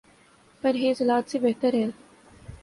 [0.63, 1.85] پرہیز علاج سے بہتر ہے۔